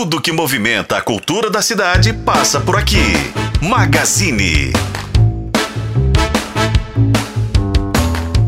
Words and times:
Tudo 0.00 0.22
que 0.22 0.30
movimenta 0.30 0.96
a 0.96 1.00
cultura 1.00 1.50
da 1.50 1.60
cidade 1.60 2.12
passa 2.12 2.60
por 2.60 2.76
aqui. 2.76 3.02
Magazine. 3.60 4.72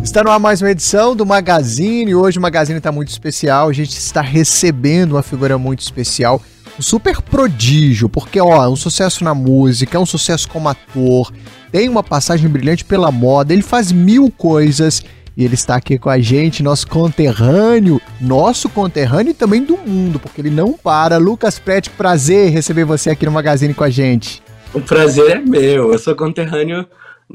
Está 0.00 0.22
no 0.22 0.30
ar 0.30 0.38
mais 0.38 0.62
uma 0.62 0.70
edição 0.70 1.16
do 1.16 1.26
Magazine. 1.26 2.14
Hoje 2.14 2.38
o 2.38 2.40
Magazine 2.40 2.78
está 2.78 2.92
muito 2.92 3.08
especial. 3.08 3.68
A 3.68 3.72
gente 3.72 3.98
está 3.98 4.20
recebendo 4.20 5.16
uma 5.16 5.24
figura 5.24 5.58
muito 5.58 5.80
especial, 5.80 6.40
um 6.78 6.82
super 6.82 7.20
prodígio, 7.20 8.08
porque 8.08 8.40
ó, 8.40 8.64
é 8.64 8.68
um 8.68 8.76
sucesso 8.76 9.24
na 9.24 9.34
música, 9.34 9.96
é 9.96 10.00
um 10.00 10.06
sucesso 10.06 10.48
como 10.48 10.68
ator, 10.68 11.32
tem 11.72 11.88
uma 11.88 12.04
passagem 12.04 12.48
brilhante 12.48 12.84
pela 12.84 13.10
moda, 13.10 13.52
ele 13.52 13.62
faz 13.62 13.90
mil 13.90 14.30
coisas 14.30 15.02
e 15.36 15.44
ele 15.44 15.54
está 15.54 15.76
aqui 15.76 15.98
com 15.98 16.10
a 16.10 16.18
gente, 16.18 16.62
nosso 16.62 16.86
conterrâneo, 16.86 18.00
nosso 18.20 18.68
conterrâneo 18.68 19.30
e 19.30 19.34
também 19.34 19.64
do 19.64 19.76
mundo, 19.76 20.18
porque 20.18 20.40
ele 20.40 20.50
não 20.50 20.72
para. 20.72 21.16
Lucas 21.16 21.58
Prete, 21.58 21.90
prazer 21.90 22.50
receber 22.50 22.84
você 22.84 23.10
aqui 23.10 23.24
no 23.24 23.32
Magazine 23.32 23.74
com 23.74 23.84
a 23.84 23.90
gente. 23.90 24.42
O 24.72 24.80
prazer 24.80 25.30
é 25.30 25.40
meu, 25.40 25.92
eu 25.92 25.98
sou 25.98 26.14
conterrâneo. 26.14 26.86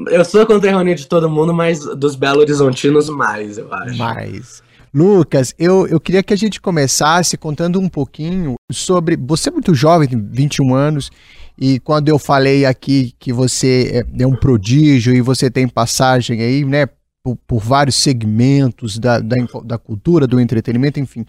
Eu 0.08 0.26
sou 0.26 0.46
conterrâneo 0.46 0.94
de 0.94 1.08
todo 1.08 1.30
mundo, 1.30 1.54
mas 1.54 1.80
dos 1.80 2.16
Belo 2.16 2.42
Horizontinos 2.42 3.10
mais, 3.10 3.58
eu 3.58 3.74
acho. 3.74 3.98
Mais. 3.98 4.64
Lucas, 4.94 5.54
eu, 5.58 5.88
eu 5.88 6.00
queria 6.00 6.24
que 6.24 6.34
a 6.34 6.38
gente 6.38 6.62
começasse 6.62 7.38
contando 7.38 7.80
um 7.80 7.90
pouquinho 7.90 8.56
sobre. 8.72 9.18
Você 9.18 9.50
é 9.50 9.52
muito 9.52 9.74
jovem, 9.74 10.08
tem 10.08 10.30
21 10.32 10.74
anos, 10.74 11.12
e 11.58 11.80
quando 11.80 12.10
eu 12.10 12.20
falei 12.20 12.66
aqui 12.66 13.14
que 13.18 13.32
você 13.32 14.06
é, 14.06 14.24
é 14.24 14.28
um 14.28 14.36
prodígio 14.36 15.14
e 15.14 15.22
você 15.22 15.50
tem 15.50 15.68
passagem 15.68 16.42
aí, 16.42 16.66
né, 16.66 16.88
por, 17.26 17.36
por 17.48 17.60
vários 17.60 17.96
segmentos 17.96 19.00
da, 19.00 19.18
da, 19.20 19.36
da, 19.64 19.78
cultura, 19.80 20.28
do 20.28 20.40
entretenimento, 20.40 21.00
enfim. 21.00 21.26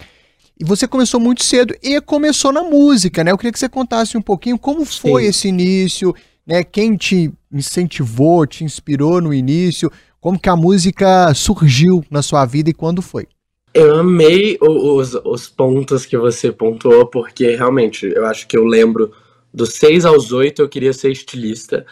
E 0.60 0.62
você 0.62 0.86
começou 0.86 1.18
muito 1.18 1.42
cedo 1.42 1.74
e 1.82 1.98
começou 2.02 2.52
na 2.52 2.62
música, 2.62 3.24
né? 3.24 3.32
Eu 3.32 3.38
queria 3.38 3.50
que 3.50 3.58
você 3.58 3.68
contasse 3.68 4.14
um 4.14 4.20
pouquinho 4.20 4.58
como 4.58 4.84
foi 4.84 5.22
Sim. 5.22 5.28
esse 5.28 5.48
início, 5.48 6.14
né? 6.46 6.62
Quem 6.62 6.96
te 6.96 7.32
incentivou, 7.50 8.46
te 8.46 8.62
inspirou 8.62 9.22
no 9.22 9.32
início, 9.32 9.90
como 10.20 10.38
que 10.38 10.50
a 10.50 10.56
música 10.56 11.32
surgiu 11.32 12.04
na 12.10 12.20
sua 12.20 12.44
vida 12.44 12.68
e 12.68 12.74
quando 12.74 13.00
foi? 13.00 13.26
Eu 13.72 13.96
amei 13.96 14.58
os, 14.60 15.14
os 15.24 15.48
pontos 15.48 16.04
que 16.04 16.18
você 16.18 16.52
pontuou, 16.52 17.06
porque 17.06 17.56
realmente 17.56 18.06
eu 18.06 18.26
acho 18.26 18.46
que 18.46 18.56
eu 18.56 18.66
lembro 18.66 19.12
dos 19.52 19.74
6 19.74 20.04
aos 20.04 20.30
8 20.30 20.60
eu 20.60 20.68
queria 20.68 20.92
ser 20.92 21.10
estilista. 21.10 21.86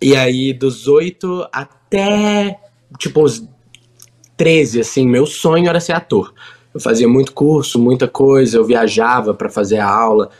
E 0.00 0.14
aí, 0.14 0.52
dos 0.52 0.86
8 0.86 1.48
até 1.52 2.56
tipo, 2.98 3.24
uns 3.24 3.46
13, 4.36 4.80
assim, 4.80 5.06
meu 5.06 5.26
sonho 5.26 5.68
era 5.68 5.80
ser 5.80 5.92
ator. 5.92 6.32
Eu 6.72 6.80
fazia 6.80 7.08
muito 7.08 7.32
curso, 7.32 7.78
muita 7.78 8.06
coisa, 8.06 8.56
eu 8.56 8.64
viajava 8.64 9.34
para 9.34 9.50
fazer 9.50 9.78
a 9.78 9.88
aula. 9.88 10.30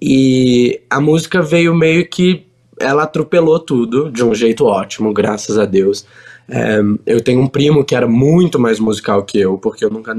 E 0.00 0.80
a 0.88 1.00
música 1.00 1.42
veio 1.42 1.74
meio 1.74 2.08
que. 2.08 2.46
Ela 2.78 3.02
atropelou 3.02 3.58
tudo 3.58 4.10
de 4.10 4.24
um 4.24 4.34
jeito 4.34 4.64
ótimo, 4.64 5.12
graças 5.12 5.58
a 5.58 5.66
Deus. 5.66 6.06
É, 6.48 6.80
eu 7.06 7.20
tenho 7.20 7.40
um 7.40 7.46
primo 7.46 7.84
que 7.84 7.94
era 7.94 8.08
muito 8.08 8.58
mais 8.58 8.80
musical 8.80 9.22
que 9.22 9.38
eu, 9.38 9.58
porque 9.58 9.84
eu 9.84 9.90
nunca 9.90 10.16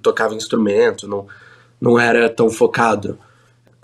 tocava 0.00 0.34
instrumento, 0.34 1.08
não, 1.08 1.26
não 1.80 1.98
era 1.98 2.28
tão 2.28 2.48
focado 2.48 3.18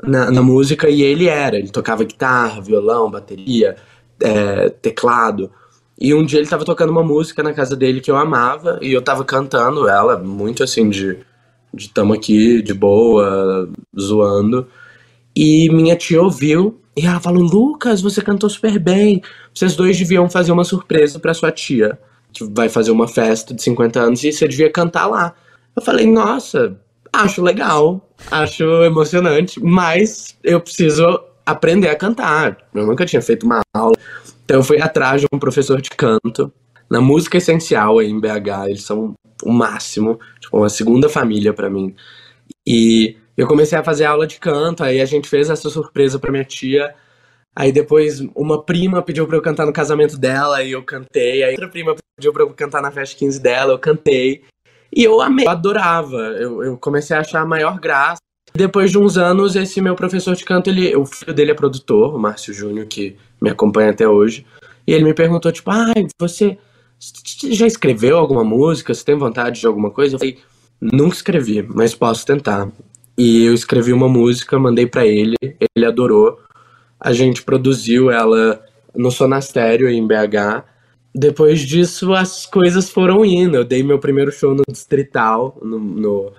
na, 0.02 0.30
na 0.30 0.42
música, 0.42 0.88
e 0.88 1.02
ele 1.02 1.28
era. 1.28 1.56
Ele 1.56 1.70
tocava 1.70 2.05
guitarra, 2.05 2.60
violão, 2.60 3.10
bateria, 3.10 3.77
é, 4.20 4.68
teclado. 4.68 5.50
E 5.98 6.12
um 6.12 6.25
dia 6.25 6.41
ele 6.41 6.48
tava 6.48 6.64
tocando 6.64 6.91
uma 6.91 7.03
música 7.03 7.42
na 7.42 7.53
casa 7.53 7.77
dele 7.77 8.00
que 8.00 8.11
eu 8.11 8.17
amava, 8.17 8.78
e 8.83 8.92
eu 8.92 9.03
tava 9.03 9.25
cantando 9.25 9.89
ela, 9.89 10.19
muito 10.19 10.62
assim, 10.62 10.89
de, 10.91 11.19
de 11.73 11.89
tamo 11.89 12.12
aqui, 12.12 12.62
de 12.62 12.75
boa, 12.75 13.69
zoando. 13.98 14.67
E 15.36 15.69
minha 15.70 15.97
tia 15.97 16.20
ouviu, 16.23 16.81
e 16.97 17.06
ela 17.06 17.20
falou: 17.20 17.42
Lucas, 17.42 18.01
você 18.01 18.23
cantou 18.23 18.48
super 18.48 18.78
bem. 18.78 19.23
Vocês 19.53 19.77
dois 19.77 19.98
deviam 19.98 20.28
fazer 20.28 20.53
uma 20.53 20.64
surpresa 20.64 21.19
para 21.19 21.34
sua 21.34 21.53
tia, 21.53 21.98
que 22.33 22.45
vai 22.45 22.69
fazer 22.69 22.91
uma 22.91 23.08
festa 23.08 23.55
de 23.55 23.63
50 23.63 24.01
anos, 24.01 24.24
e 24.24 24.33
você 24.33 24.48
devia 24.48 24.70
cantar 24.70 25.07
lá. 25.07 25.35
Eu 25.77 25.83
falei: 25.83 26.07
Nossa, 26.07 26.77
acho 27.13 27.42
legal, 27.42 28.08
acho 28.30 28.64
emocionante, 28.85 29.61
mas 29.63 30.36
eu 30.42 30.61
preciso 30.61 31.20
aprender 31.44 31.88
a 31.88 31.96
cantar. 31.96 32.58
Eu 32.74 32.86
nunca 32.86 33.05
tinha 33.05 33.22
feito 33.22 33.44
uma 33.44 33.60
aula. 33.74 33.96
Então 34.44 34.58
eu 34.58 34.62
fui 34.62 34.80
atrás 34.80 35.20
de 35.20 35.27
um 35.32 35.38
professor 35.38 35.80
de 35.80 35.90
canto 35.90 36.52
na 36.90 37.00
música 37.00 37.38
essencial 37.38 37.98
aí 37.98 38.08
em 38.08 38.20
BH. 38.20 38.68
Eles 38.68 38.82
são 38.82 39.14
o 39.42 39.52
máximo, 39.52 40.18
tipo, 40.40 40.56
uma 40.56 40.68
segunda 40.68 41.08
família 41.08 41.52
para 41.52 41.70
mim. 41.70 41.94
E 42.66 43.16
eu 43.36 43.46
comecei 43.46 43.78
a 43.78 43.84
fazer 43.84 44.05
aula 44.05 44.27
de 44.27 44.38
canto, 44.38 44.84
aí 44.84 45.00
a 45.00 45.05
gente 45.05 45.28
fez 45.28 45.50
essa 45.50 45.68
surpresa 45.68 46.18
para 46.18 46.30
minha 46.30 46.44
tia. 46.44 46.94
Aí 47.56 47.70
depois 47.70 48.20
uma 48.34 48.62
prima 48.62 49.00
pediu 49.02 49.26
para 49.26 49.36
eu 49.36 49.42
cantar 49.42 49.66
no 49.66 49.72
casamento 49.72 50.18
dela 50.18 50.62
e 50.62 50.72
eu 50.72 50.82
cantei. 50.82 51.42
Aí 51.42 51.52
outra 51.52 51.68
prima 51.68 51.94
pediu 52.16 52.32
para 52.32 52.42
eu 52.42 52.50
cantar 52.50 52.82
na 52.82 52.90
festa 52.90 53.16
15 53.16 53.40
dela, 53.40 53.72
eu 53.72 53.78
cantei. 53.78 54.42
E 54.94 55.05
eu 55.05 55.20
amei, 55.20 55.46
eu 55.46 55.50
adorava. 55.50 56.16
Eu, 56.16 56.62
eu 56.62 56.78
comecei 56.78 57.16
a 57.16 57.20
achar 57.20 57.40
a 57.40 57.46
maior 57.46 57.78
graça. 57.78 58.20
Depois 58.57 58.92
de 58.92 58.98
uns 58.98 59.19
anos, 59.19 59.57
esse 59.57 59.81
meu 59.81 59.97
professor 59.97 60.37
de 60.37 60.45
canto, 60.45 60.70
ele, 60.70 60.95
o 60.95 61.05
filho 61.05 61.35
dele 61.35 61.51
é 61.51 61.55
produtor, 61.55 62.15
o 62.15 62.19
Márcio 62.19 62.55
Júnior, 62.55 62.87
que 62.87 63.17
me 63.41 63.51
acompanha 63.51 63.91
até 63.91 64.09
hoje. 64.09 64.47
E 64.87 64.92
ele 64.92 65.03
me 65.03 65.13
perguntou, 65.13 65.51
tipo, 65.51 65.73
ah, 65.73 65.92
você 66.20 66.57
já 67.51 67.67
escreveu 67.67 68.17
alguma 68.17 68.45
música? 68.45 68.95
Você 68.95 69.05
tem 69.05 69.17
vontade 69.17 69.61
de 69.61 69.67
alguma 69.67 69.91
coisa? 69.91 70.15
Eu 70.15 70.19
falei, 70.20 70.39
nunca 70.81 71.17
escrevi, 71.17 71.63
mas 71.63 71.97
posso 71.97 72.25
tentar. 72.25 72.70
E 73.19 73.45
eu 73.45 73.55
escrevi 73.55 73.92
uma 73.92 74.09
música, 74.09 74.57
mandei 74.57 74.86
para 74.86 75.05
ele, 75.05 75.36
ele 75.42 75.85
adorou. 75.85 76.39
A 77.01 77.13
gente 77.13 77.42
produziu 77.42 78.09
ela 78.09 78.65
no 78.95 79.11
Sonastério, 79.11 79.89
em 79.89 80.07
BH. 80.07 80.65
Depois 81.13 81.61
disso, 81.61 82.13
as 82.15 82.47
coisas 82.47 82.89
foram 82.89 83.25
indo. 83.25 83.57
Eu 83.57 83.65
dei 83.65 83.83
meu 83.83 83.98
primeiro 83.98 84.31
show 84.31 84.55
no 84.55 84.63
Distrital, 84.69 85.59
no, 85.61 85.79
no 85.79 86.33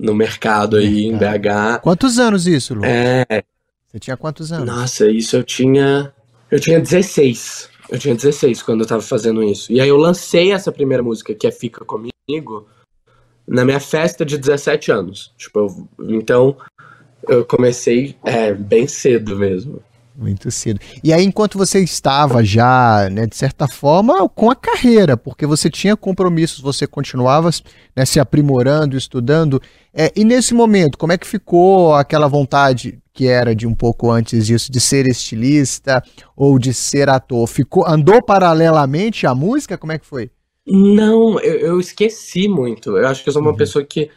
no 0.00 0.14
mercado 0.14 0.76
aí 0.78 1.04
em 1.06 1.16
BH. 1.16 1.80
Quantos 1.82 2.18
anos 2.18 2.46
isso, 2.46 2.74
Lu? 2.74 2.84
É. 2.84 3.44
Você 3.86 3.98
tinha 3.98 4.16
quantos 4.16 4.50
anos? 4.50 4.66
Nossa, 4.66 5.10
isso 5.10 5.36
eu 5.36 5.44
tinha. 5.44 6.12
Eu 6.50 6.58
tinha 6.58 6.80
16. 6.80 7.68
Eu 7.90 7.98
tinha 7.98 8.14
16 8.14 8.62
quando 8.62 8.80
eu 8.80 8.86
tava 8.86 9.02
fazendo 9.02 9.42
isso. 9.42 9.70
E 9.70 9.80
aí 9.80 9.88
eu 9.88 9.96
lancei 9.96 10.52
essa 10.52 10.72
primeira 10.72 11.02
música, 11.02 11.34
que 11.34 11.46
é 11.46 11.50
Fica 11.50 11.84
Comigo, 11.84 12.66
na 13.46 13.64
minha 13.64 13.80
festa 13.80 14.24
de 14.24 14.38
17 14.38 14.90
anos. 14.90 15.34
Tipo, 15.36 15.58
eu... 15.98 16.08
então 16.08 16.56
eu 17.28 17.44
comecei 17.44 18.16
é, 18.24 18.54
bem 18.54 18.86
cedo 18.86 19.36
mesmo. 19.36 19.82
Muito 20.20 20.50
cedo. 20.50 20.78
E 21.02 21.14
aí, 21.14 21.24
enquanto 21.24 21.56
você 21.56 21.80
estava 21.80 22.44
já, 22.44 23.08
né, 23.10 23.24
de 23.24 23.34
certa 23.34 23.66
forma, 23.66 24.28
com 24.28 24.50
a 24.50 24.54
carreira, 24.54 25.16
porque 25.16 25.46
você 25.46 25.70
tinha 25.70 25.96
compromissos, 25.96 26.60
você 26.60 26.86
continuava 26.86 27.48
né, 27.96 28.04
se 28.04 28.20
aprimorando, 28.20 28.98
estudando. 28.98 29.62
É, 29.94 30.12
e 30.14 30.22
nesse 30.22 30.52
momento, 30.52 30.98
como 30.98 31.14
é 31.14 31.16
que 31.16 31.26
ficou 31.26 31.94
aquela 31.94 32.28
vontade 32.28 32.98
que 33.14 33.28
era 33.28 33.56
de 33.56 33.66
um 33.66 33.74
pouco 33.74 34.10
antes 34.10 34.46
disso, 34.46 34.70
de 34.70 34.78
ser 34.78 35.06
estilista 35.06 36.02
ou 36.36 36.58
de 36.58 36.74
ser 36.74 37.08
ator? 37.08 37.46
Ficou, 37.46 37.88
andou 37.88 38.22
paralelamente 38.22 39.26
à 39.26 39.34
música? 39.34 39.78
Como 39.78 39.92
é 39.92 39.98
que 39.98 40.04
foi? 40.04 40.30
Não, 40.66 41.40
eu, 41.40 41.54
eu 41.60 41.80
esqueci 41.80 42.46
muito. 42.46 42.94
Eu 42.98 43.08
acho 43.08 43.22
que 43.22 43.30
eu 43.30 43.32
sou 43.32 43.40
uma 43.40 43.52
uhum. 43.52 43.56
pessoa 43.56 43.82
que 43.82 44.10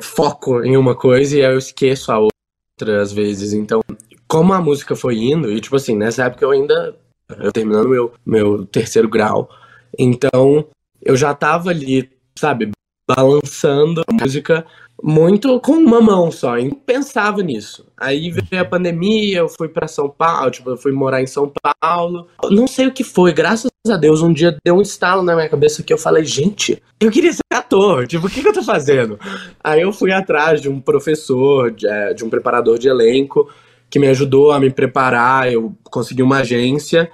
foco 0.00 0.64
em 0.64 0.74
uma 0.74 0.96
coisa 0.96 1.36
e 1.36 1.40
eu 1.40 1.58
esqueço 1.58 2.10
a 2.10 2.18
outra 2.18 3.02
às 3.02 3.12
vezes. 3.12 3.52
Então, 3.52 3.82
como 4.30 4.52
a 4.52 4.60
música 4.60 4.94
foi 4.94 5.16
indo, 5.16 5.50
e 5.50 5.60
tipo 5.60 5.74
assim, 5.74 5.96
nessa 5.96 6.24
época 6.24 6.44
eu 6.44 6.52
ainda. 6.52 6.94
Eu 7.38 7.50
terminando 7.50 7.88
meu, 7.88 8.12
meu 8.24 8.64
terceiro 8.64 9.08
grau. 9.08 9.50
Então, 9.98 10.66
eu 11.02 11.16
já 11.16 11.34
tava 11.34 11.70
ali, 11.70 12.08
sabe, 12.38 12.70
balançando 13.08 14.02
a 14.06 14.12
música 14.12 14.64
muito 15.02 15.58
com 15.60 15.72
uma 15.72 16.00
mão 16.00 16.30
só, 16.30 16.58
e 16.58 16.72
pensava 16.72 17.42
nisso. 17.42 17.86
Aí 17.96 18.30
veio 18.30 18.62
a 18.62 18.64
pandemia, 18.64 19.38
eu 19.38 19.48
fui 19.48 19.68
para 19.68 19.88
São 19.88 20.08
Paulo, 20.08 20.50
tipo, 20.50 20.70
eu 20.70 20.76
fui 20.76 20.92
morar 20.92 21.22
em 21.22 21.26
São 21.26 21.52
Paulo. 21.80 22.28
Não 22.50 22.66
sei 22.66 22.86
o 22.86 22.92
que 22.92 23.02
foi, 23.02 23.32
graças 23.32 23.70
a 23.88 23.96
Deus, 23.96 24.22
um 24.22 24.32
dia 24.32 24.56
deu 24.64 24.76
um 24.76 24.82
estalo 24.82 25.22
na 25.22 25.34
minha 25.34 25.48
cabeça 25.48 25.82
que 25.82 25.92
eu 25.92 25.98
falei, 25.98 26.24
gente, 26.24 26.80
eu 27.00 27.10
queria 27.10 27.32
ser 27.32 27.40
ator, 27.52 28.06
tipo, 28.06 28.26
o 28.26 28.30
que, 28.30 28.42
que 28.42 28.48
eu 28.48 28.52
tô 28.52 28.62
fazendo? 28.62 29.18
Aí 29.64 29.80
eu 29.80 29.92
fui 29.92 30.12
atrás 30.12 30.60
de 30.60 30.68
um 30.68 30.80
professor, 30.80 31.70
de, 31.70 31.88
é, 31.88 32.12
de 32.12 32.24
um 32.24 32.30
preparador 32.30 32.78
de 32.78 32.88
elenco, 32.88 33.48
que 33.90 33.98
me 33.98 34.06
ajudou 34.08 34.52
a 34.52 34.60
me 34.60 34.70
preparar. 34.70 35.52
Eu 35.52 35.74
consegui 35.84 36.22
uma 36.22 36.38
agência 36.38 37.10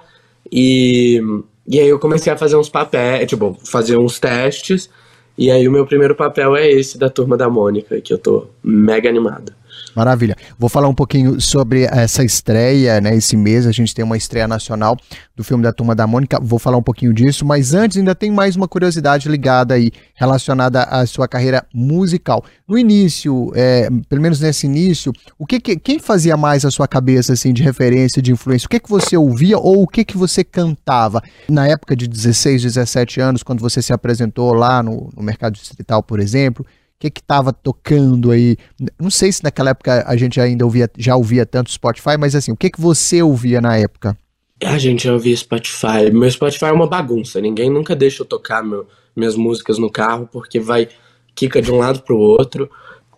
e, 0.51 1.19
e 1.67 1.79
aí 1.79 1.89
eu 1.89 1.99
comecei 1.99 2.31
a 2.31 2.37
fazer 2.37 2.55
uns 2.55 2.69
papéis, 2.69 3.27
tipo, 3.27 3.57
fazer 3.65 3.97
uns 3.97 4.19
testes. 4.19 4.89
E 5.37 5.51
aí 5.51 5.67
o 5.67 5.71
meu 5.71 5.85
primeiro 5.85 6.15
papel 6.15 6.55
é 6.55 6.69
esse 6.69 6.97
da 6.97 7.09
turma 7.09 7.35
da 7.35 7.49
Mônica, 7.49 7.99
que 8.01 8.13
eu 8.13 8.17
tô 8.17 8.47
mega 8.63 9.09
animado. 9.09 9.53
Maravilha. 9.97 10.35
Vou 10.59 10.69
falar 10.69 10.87
um 10.87 10.93
pouquinho 10.93 11.41
sobre 11.41 11.85
essa 11.85 12.23
estreia, 12.23 13.01
né? 13.01 13.15
Esse 13.15 13.35
mês 13.35 13.65
a 13.65 13.71
gente 13.71 13.95
tem 13.95 14.05
uma 14.05 14.15
estreia 14.15 14.47
nacional 14.47 14.95
do 15.35 15.43
filme 15.43 15.63
da 15.63 15.73
Turma 15.73 15.95
da 15.95 16.05
Mônica. 16.05 16.39
Vou 16.39 16.59
falar 16.59 16.77
um 16.77 16.83
pouquinho 16.83 17.11
disso, 17.11 17.43
mas 17.43 17.73
antes 17.73 17.97
ainda 17.97 18.13
tem 18.13 18.29
mais 18.29 18.55
uma 18.55 18.67
curiosidade 18.67 19.27
ligada 19.27 19.73
aí, 19.73 19.91
relacionada 20.13 20.83
à 20.83 21.03
sua 21.07 21.27
carreira 21.27 21.65
musical. 21.73 22.45
No 22.67 22.77
início, 22.77 23.51
é, 23.55 23.89
pelo 24.07 24.21
menos 24.21 24.39
nesse 24.39 24.67
início, 24.67 25.11
o 25.35 25.47
que, 25.47 25.59
que, 25.59 25.75
quem 25.75 25.97
fazia 25.97 26.37
mais 26.37 26.63
a 26.63 26.69
sua 26.69 26.87
cabeça 26.87 27.33
assim 27.33 27.51
de 27.51 27.63
referência, 27.63 28.21
de 28.21 28.31
influência? 28.31 28.67
O 28.67 28.69
que 28.69 28.79
que 28.79 28.89
você 28.91 29.17
ouvia 29.17 29.57
ou 29.57 29.81
o 29.81 29.87
que 29.87 30.05
que 30.05 30.15
você 30.15 30.43
cantava 30.43 31.23
na 31.49 31.67
época 31.67 31.95
de 31.95 32.07
16, 32.07 32.61
17 32.61 33.19
anos, 33.19 33.41
quando 33.41 33.61
você 33.61 33.81
se 33.81 33.91
apresentou 33.91 34.53
lá 34.53 34.83
no, 34.83 35.09
no 35.17 35.23
mercado 35.23 35.53
distrital, 35.53 36.03
por 36.03 36.19
exemplo? 36.19 36.63
O 36.97 36.99
que 36.99 37.11
que 37.11 37.21
tava 37.21 37.53
tocando 37.53 38.31
aí? 38.31 38.57
Não 38.99 39.11
sei 39.11 39.31
se 39.31 39.43
naquela 39.43 39.69
época 39.69 40.03
a 40.07 40.17
gente 40.17 40.41
ainda 40.41 40.65
ouvia, 40.65 40.89
já 40.97 41.15
ouvia 41.15 41.45
tanto 41.45 41.71
Spotify, 41.71 42.17
mas 42.19 42.33
assim, 42.33 42.51
o 42.51 42.57
que 42.57 42.71
que 42.71 42.81
você 42.81 43.21
ouvia 43.21 43.61
na 43.61 43.77
época? 43.77 44.17
A 44.63 44.79
gente 44.79 45.03
já 45.03 45.13
ouvia 45.13 45.37
Spotify. 45.37 46.09
Meu 46.11 46.29
Spotify 46.31 46.65
é 46.65 46.71
uma 46.71 46.87
bagunça. 46.87 47.39
Ninguém 47.39 47.69
nunca 47.69 47.95
deixa 47.95 48.23
eu 48.23 48.25
tocar 48.25 48.63
meu, 48.63 48.87
minhas 49.15 49.35
músicas 49.35 49.77
no 49.77 49.91
carro 49.91 50.27
porque 50.31 50.59
vai 50.59 50.89
quica 51.35 51.61
de 51.61 51.71
um 51.71 51.77
lado 51.77 52.01
pro 52.01 52.17
outro. 52.17 52.67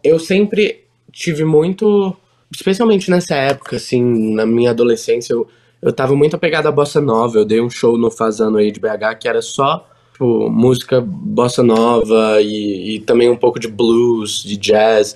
Eu 0.03 0.19
sempre 0.19 0.83
tive 1.09 1.45
muito, 1.45 2.13
especialmente 2.51 3.09
nessa 3.09 3.35
época, 3.35 3.77
assim, 3.77 4.33
na 4.33 4.45
minha 4.45 4.71
adolescência, 4.71 5.31
eu, 5.31 5.47
eu 5.81 5.93
tava 5.93 6.17
muito 6.17 6.35
apegado 6.35 6.67
à 6.67 6.71
bossa 6.71 6.99
nova. 6.99 7.37
Eu 7.37 7.45
dei 7.45 7.61
um 7.61 7.69
show 7.69 7.97
no 7.97 8.11
Fazano 8.11 8.57
aí 8.57 8.73
de 8.73 8.79
BH 8.81 9.17
que 9.21 9.27
era 9.29 9.41
só 9.41 9.87
tipo, 10.19 10.50
música 10.50 11.00
bossa 11.00 11.63
nova 11.63 12.42
e, 12.42 12.95
e, 12.95 13.00
também 13.00 13.30
um 13.30 13.38
pouco 13.38 13.57
de 13.57 13.69
blues, 13.69 14.44
de 14.44 14.57
jazz. 14.57 15.16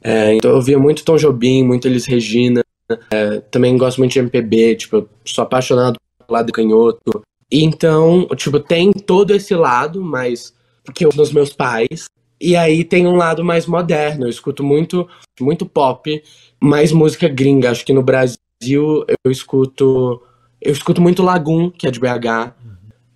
É, 0.00 0.32
então 0.34 0.52
eu 0.52 0.62
via 0.62 0.78
muito 0.78 1.04
Tom 1.04 1.16
Jobim, 1.16 1.64
muito 1.64 1.88
Elis 1.88 2.06
Regina. 2.06 2.62
É, 3.10 3.40
também 3.50 3.76
gosto 3.76 3.98
muito 3.98 4.12
de 4.12 4.20
MPB, 4.20 4.76
tipo, 4.76 5.08
sou 5.24 5.42
apaixonado 5.42 5.98
pelo 6.18 6.38
lado 6.38 6.52
canhoto. 6.52 7.22
Então, 7.50 8.28
tipo, 8.36 8.60
tem 8.60 8.92
todo 8.92 9.34
esse 9.34 9.54
lado, 9.54 10.00
mas 10.00 10.54
que 10.94 11.04
eu 11.04 11.10
nos 11.16 11.32
meus 11.32 11.52
pais. 11.52 12.04
E 12.40 12.54
aí 12.54 12.84
tem 12.84 13.06
um 13.06 13.16
lado 13.16 13.44
mais 13.44 13.66
moderno. 13.66 14.26
Eu 14.26 14.30
escuto 14.30 14.62
muito, 14.62 15.08
muito 15.40 15.66
pop, 15.66 16.22
mais 16.60 16.92
música 16.92 17.28
gringa. 17.28 17.72
Acho 17.72 17.84
que 17.84 17.92
no 17.92 18.02
Brasil 18.02 19.04
eu 19.24 19.30
escuto, 19.30 20.22
eu 20.60 20.72
escuto 20.72 21.00
muito 21.00 21.24
Lagoon, 21.24 21.70
que 21.70 21.88
é 21.88 21.90
de 21.90 21.98
BH. 21.98 22.65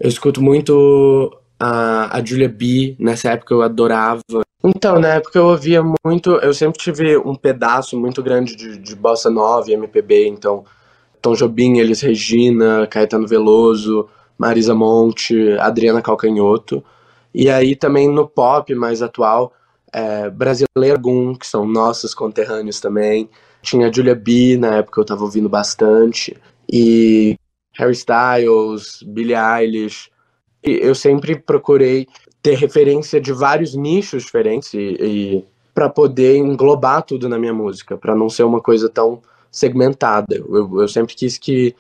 Eu 0.01 0.09
escuto 0.09 0.43
muito 0.43 1.31
a, 1.59 2.17
a 2.17 2.25
Julia 2.25 2.49
B, 2.49 2.97
nessa 2.99 3.33
época 3.33 3.53
eu 3.53 3.61
adorava. 3.61 4.23
Então, 4.65 4.99
na 4.99 5.09
época 5.09 5.39
eu 5.39 5.47
ouvia 5.47 5.83
muito, 6.05 6.31
eu 6.37 6.55
sempre 6.55 6.81
tive 6.81 7.19
um 7.19 7.35
pedaço 7.35 8.01
muito 8.01 8.23
grande 8.23 8.57
de, 8.57 8.79
de 8.79 8.97
bossa 8.97 9.31
nova 9.31 9.71
e 9.71 9.75
MPB, 9.75 10.27
então 10.27 10.65
Tom 11.21 11.35
Jobim, 11.35 11.79
Elis 11.79 12.01
Regina, 12.01 12.87
Caetano 12.87 13.27
Veloso, 13.27 14.09
Marisa 14.39 14.75
Monte, 14.75 15.53
Adriana 15.59 16.01
Calcanhoto. 16.01 16.83
E 17.35 17.51
aí 17.51 17.77
também 17.77 18.09
no 18.09 18.27
pop 18.27 18.75
mais 18.75 19.03
atual, 19.03 19.53
é, 19.93 20.31
Brasileiro 20.31 20.99
Gum, 20.99 21.35
que 21.35 21.47
são 21.47 21.67
nossos 21.67 22.15
conterrâneos 22.15 22.81
também. 22.81 23.29
Tinha 23.61 23.93
Julia 23.93 24.15
B, 24.15 24.57
na 24.59 24.77
época 24.77 24.99
eu 25.01 25.05
tava 25.05 25.25
ouvindo 25.25 25.49
bastante. 25.49 26.35
E 26.73 27.37
Harry 27.81 27.95
Styles, 27.95 29.03
Billie 29.07 29.35
Eilish. 29.35 30.11
E 30.63 30.73
eu 30.83 30.95
sempre 30.95 31.37
procurei 31.37 32.07
ter 32.43 32.57
referência 32.57 33.21
de 33.21 33.33
vários 33.33 33.75
nichos 33.75 34.25
diferentes 34.25 34.75
e, 34.75 34.97
e 35.01 35.45
para 35.75 35.89
poder 35.89 36.37
englobar 36.37 37.03
tudo 37.03 37.29
na 37.29 37.39
minha 37.39 37.55
música, 37.55 37.97
para 37.97 38.15
não 38.15 38.29
ser 38.29 38.43
uma 38.43 38.61
coisa 38.61 38.89
tão 38.89 39.21
segmentada. 39.51 40.37
Eu, 40.37 40.81
eu, 40.81 40.89
sempre 40.89 41.15
quis 41.15 41.39
que 41.39 41.75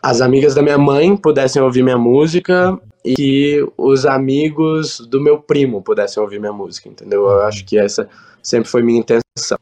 as 0.00 0.20
amigas 0.20 0.54
da 0.54 0.62
minha 0.62 0.78
mãe 0.78 1.16
pudessem 1.16 1.60
ouvir 1.60 1.82
minha 1.82 1.98
música 1.98 2.78
e 3.04 3.14
que 3.14 3.68
os 3.76 4.06
amigos 4.06 5.00
do 5.00 5.20
meu 5.20 5.38
primo 5.38 5.82
pudessem 5.82 6.22
ouvir 6.22 6.38
minha 6.38 6.52
música, 6.52 6.88
entendeu? 6.88 7.24
Eu 7.28 7.42
acho 7.42 7.64
que 7.64 7.76
essa 7.76 8.08
sempre 8.42 8.70
foi 8.70 8.82
minha 8.82 9.00
intenção. 9.00 9.58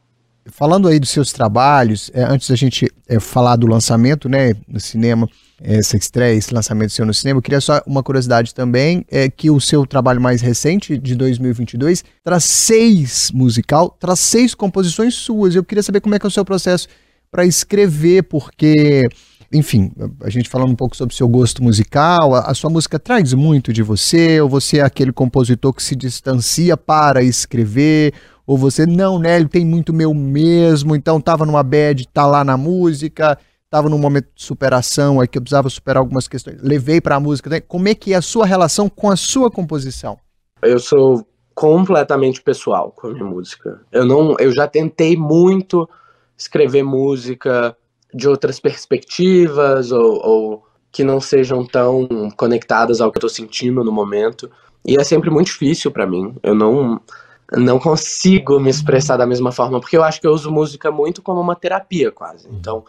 Falando 0.51 0.87
aí 0.87 0.99
dos 0.99 1.09
seus 1.09 1.31
trabalhos, 1.31 2.09
é, 2.13 2.23
antes 2.23 2.49
da 2.49 2.55
gente 2.55 2.87
é, 3.07 3.19
falar 3.19 3.55
do 3.55 3.67
lançamento, 3.67 4.27
né, 4.27 4.53
no 4.67 4.79
cinema, 4.79 5.27
essa 5.61 5.97
estreia, 5.97 6.35
esse 6.35 6.53
lançamento 6.53 6.91
seu 6.91 7.05
no 7.05 7.13
cinema, 7.13 7.37
eu 7.37 7.41
queria 7.41 7.61
só 7.61 7.81
uma 7.85 8.01
curiosidade 8.01 8.53
também, 8.53 9.05
é 9.09 9.29
que 9.29 9.49
o 9.49 9.59
seu 9.59 9.85
trabalho 9.85 10.21
mais 10.21 10.41
recente, 10.41 10.97
de 10.97 11.15
2022, 11.15 12.03
traz 12.23 12.45
seis 12.45 13.31
musical, 13.33 13.95
traz 13.99 14.19
seis 14.19 14.55
composições 14.55 15.15
suas. 15.15 15.55
Eu 15.55 15.63
queria 15.63 15.83
saber 15.83 15.99
como 15.99 16.15
é 16.15 16.19
que 16.19 16.25
é 16.25 16.29
o 16.29 16.31
seu 16.31 16.45
processo 16.45 16.87
para 17.29 17.45
escrever, 17.45 18.23
porque, 18.23 19.03
enfim, 19.53 19.91
a 20.21 20.29
gente 20.29 20.49
falando 20.49 20.71
um 20.71 20.75
pouco 20.75 20.95
sobre 20.95 21.13
o 21.13 21.17
seu 21.17 21.27
gosto 21.27 21.61
musical, 21.61 22.33
a, 22.33 22.41
a, 22.41 22.53
sua 22.53 22.69
música 22.69 22.97
traz 22.97 23.33
muito 23.33 23.71
de 23.73 23.83
você, 23.83 24.41
ou 24.41 24.49
você 24.49 24.79
é 24.79 24.81
aquele 24.81 25.11
compositor 25.11 25.73
que 25.73 25.83
se 25.83 25.95
distancia 25.95 26.75
para 26.75 27.21
escrever, 27.21 28.13
ou 28.49 28.57
você, 28.57 28.83
não, 28.83 29.19
né, 29.19 29.35
ele 29.35 29.47
tem 29.47 29.63
muito 29.63 29.93
meu 29.93 30.11
mesmo, 30.11 30.95
então 30.95 31.21
tava 31.21 31.45
numa 31.45 31.61
bad, 31.61 32.07
tá 32.07 32.25
lá 32.25 32.43
na 32.43 32.57
música, 32.57 33.37
tava 33.69 33.87
num 33.89 33.99
momento 33.99 34.25
de 34.33 34.43
superação, 34.43 35.21
aí 35.21 35.27
que 35.27 35.37
eu 35.37 35.41
precisava 35.43 35.69
superar 35.69 36.01
algumas 36.01 36.27
questões, 36.27 36.59
levei 36.59 36.99
para 36.99 37.17
a 37.17 37.19
música, 37.19 37.47
né? 37.47 37.59
como 37.59 37.87
é 37.87 37.93
que 37.93 38.11
é 38.11 38.15
a 38.15 38.23
sua 38.23 38.47
relação 38.47 38.89
com 38.89 39.11
a 39.11 39.15
sua 39.15 39.51
composição? 39.51 40.17
Eu 40.63 40.79
sou 40.79 41.23
completamente 41.53 42.41
pessoal 42.41 42.91
com 42.91 43.09
a 43.09 43.11
minha 43.11 43.23
música. 43.23 43.81
Eu 43.91 44.03
não, 44.03 44.35
eu 44.39 44.51
já 44.51 44.67
tentei 44.67 45.15
muito 45.15 45.87
escrever 46.35 46.81
música 46.81 47.77
de 48.11 48.27
outras 48.27 48.59
perspectivas 48.59 49.91
ou, 49.91 50.25
ou 50.25 50.63
que 50.91 51.03
não 51.03 51.21
sejam 51.21 51.63
tão 51.63 52.07
conectadas 52.35 52.99
ao 52.99 53.11
que 53.11 53.19
eu 53.19 53.21
tô 53.21 53.29
sentindo 53.29 53.83
no 53.83 53.91
momento. 53.91 54.49
E 54.83 54.99
é 54.99 55.03
sempre 55.03 55.29
muito 55.29 55.47
difícil 55.47 55.91
para 55.91 56.07
mim. 56.07 56.35
Eu 56.41 56.55
não 56.55 56.99
não 57.51 57.79
consigo 57.79 58.59
me 58.59 58.69
expressar 58.69 59.17
da 59.17 59.25
mesma 59.25 59.51
forma, 59.51 59.79
porque 59.79 59.97
eu 59.97 60.03
acho 60.03 60.21
que 60.21 60.27
eu 60.27 60.31
uso 60.31 60.51
música 60.51 60.91
muito 60.91 61.21
como 61.21 61.41
uma 61.41 61.55
terapia, 61.55 62.11
quase. 62.11 62.47
Então, 62.51 62.83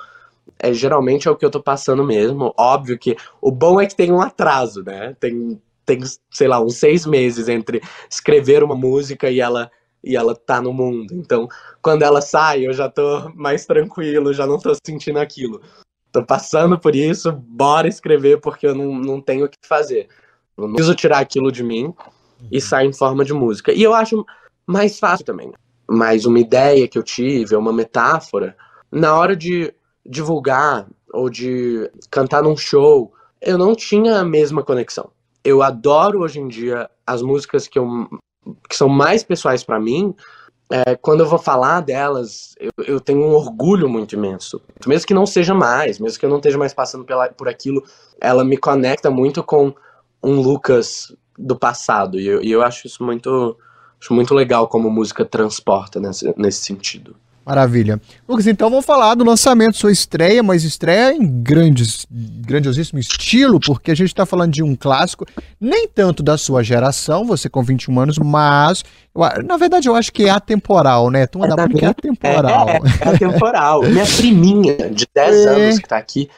é, 0.58 0.72
geralmente 0.72 1.28
é 1.28 1.30
o 1.30 1.36
que 1.36 1.44
eu 1.44 1.50
tô 1.50 1.62
passando 1.62 2.04
mesmo. 2.04 2.52
Óbvio 2.56 2.98
que 2.98 3.16
o 3.40 3.50
bom 3.50 3.80
é 3.80 3.86
que 3.86 3.96
tem 3.96 4.12
um 4.12 4.20
atraso, 4.20 4.82
né? 4.84 5.16
Tem, 5.18 5.60
tem 5.86 6.00
sei 6.30 6.46
lá, 6.46 6.60
uns 6.60 6.76
seis 6.76 7.06
meses 7.06 7.48
entre 7.48 7.80
escrever 8.10 8.62
uma 8.62 8.74
música 8.74 9.30
e 9.30 9.40
ela 9.40 9.70
e 10.02 10.16
ela 10.16 10.34
tá 10.34 10.60
no 10.62 10.72
mundo. 10.72 11.12
Então, 11.14 11.46
quando 11.82 12.02
ela 12.02 12.22
sai, 12.22 12.66
eu 12.66 12.72
já 12.72 12.88
tô 12.88 13.30
mais 13.34 13.66
tranquilo, 13.66 14.32
já 14.32 14.46
não 14.46 14.58
tô 14.58 14.72
sentindo 14.86 15.18
aquilo. 15.18 15.60
Tô 16.10 16.24
passando 16.24 16.78
por 16.78 16.96
isso, 16.96 17.32
bora 17.32 17.86
escrever 17.86 18.40
porque 18.40 18.66
eu 18.66 18.74
não, 18.74 18.94
não 18.94 19.20
tenho 19.20 19.44
o 19.44 19.48
que 19.48 19.58
fazer. 19.62 20.08
Eu 20.56 20.66
não 20.66 20.74
preciso 20.74 20.94
tirar 20.94 21.18
aquilo 21.18 21.52
de 21.52 21.62
mim 21.62 21.94
e 22.50 22.56
uhum. 22.56 22.60
sai 22.60 22.86
em 22.86 22.92
forma 22.92 23.24
de 23.24 23.32
música. 23.32 23.72
E 23.72 23.82
eu 23.82 23.94
acho 23.94 24.24
mais 24.70 24.98
fácil 24.98 25.24
também. 25.24 25.52
Mas 25.88 26.24
uma 26.24 26.38
ideia 26.38 26.86
que 26.86 26.96
eu 26.96 27.02
tive, 27.02 27.56
uma 27.56 27.72
metáfora, 27.72 28.56
na 28.90 29.16
hora 29.16 29.36
de 29.36 29.74
divulgar 30.04 30.86
ou 31.12 31.28
de 31.28 31.90
cantar 32.10 32.42
num 32.42 32.56
show, 32.56 33.12
eu 33.40 33.58
não 33.58 33.74
tinha 33.74 34.20
a 34.20 34.24
mesma 34.24 34.62
conexão. 34.62 35.10
Eu 35.42 35.62
adoro 35.62 36.20
hoje 36.20 36.40
em 36.40 36.48
dia 36.48 36.88
as 37.06 37.22
músicas 37.22 37.66
que, 37.66 37.78
eu, 37.78 38.08
que 38.68 38.76
são 38.76 38.88
mais 38.88 39.22
pessoais 39.22 39.64
para 39.64 39.80
mim. 39.80 40.14
É, 40.70 40.94
quando 40.94 41.20
eu 41.20 41.26
vou 41.26 41.38
falar 41.38 41.80
delas, 41.80 42.54
eu, 42.60 42.70
eu, 42.86 43.00
tenho 43.00 43.20
um 43.20 43.32
orgulho 43.32 43.88
muito 43.88 44.14
imenso. 44.14 44.60
Mesmo 44.86 45.06
que 45.06 45.14
não 45.14 45.26
seja 45.26 45.52
mais, 45.52 45.98
mesmo 45.98 46.18
que 46.20 46.24
eu 46.24 46.30
não 46.30 46.36
esteja 46.36 46.58
mais 46.58 46.72
passando 46.72 47.04
pela, 47.04 47.28
por 47.28 47.48
aquilo, 47.48 47.82
ela 48.20 48.44
me 48.44 48.56
conecta 48.56 49.10
muito 49.10 49.42
com 49.42 49.74
um 50.22 50.40
Lucas 50.40 51.12
do 51.36 51.58
passado. 51.58 52.20
E 52.20 52.26
eu, 52.26 52.42
e 52.42 52.52
eu 52.52 52.62
acho 52.62 52.86
isso 52.86 53.02
muito, 53.02 53.56
acho 54.00 54.14
muito 54.14 54.34
legal 54.34 54.66
como 54.66 54.90
música 54.90 55.24
transporta 55.24 56.00
nesse, 56.00 56.32
nesse 56.36 56.64
sentido. 56.64 57.14
Maravilha. 57.44 58.00
Lucas, 58.28 58.46
então 58.46 58.70
vamos 58.70 58.84
falar 58.84 59.14
do 59.14 59.24
lançamento, 59.24 59.76
sua 59.76 59.90
estreia, 59.90 60.42
mas 60.42 60.62
estreia 60.62 61.12
em 61.12 61.42
grandes, 61.42 62.06
grandiosíssimo 62.10 62.98
estilo, 62.98 63.58
porque 63.58 63.90
a 63.90 63.94
gente 63.94 64.08
está 64.08 64.26
falando 64.26 64.52
de 64.52 64.62
um 64.62 64.76
clássico, 64.76 65.26
nem 65.60 65.88
tanto 65.88 66.22
da 66.22 66.38
sua 66.38 66.62
geração, 66.62 67.24
você 67.24 67.48
com 67.48 67.62
21 67.62 67.98
anos, 67.98 68.18
mas, 68.18 68.84
na 69.44 69.56
verdade, 69.56 69.88
eu 69.88 69.96
acho 69.96 70.12
que 70.12 70.26
é 70.26 70.30
atemporal, 70.30 71.10
né? 71.10 71.26
Turma 71.26 71.48
da 71.48 71.62
é 71.62 71.86
atemporal. 71.86 72.68
É, 72.70 72.76
é, 72.76 73.08
é 73.08 73.14
atemporal. 73.14 73.82
Minha 73.82 74.06
priminha 74.16 74.90
de 74.90 75.06
10 75.12 75.34
é. 75.34 75.48
anos 75.48 75.78
que 75.78 75.86
está 75.86 75.96
aqui, 75.96 76.28